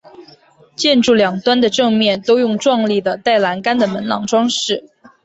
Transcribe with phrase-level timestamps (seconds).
[0.75, 4.83] 建筑两端的正面都用壮丽的带栏杆的门廊装饰。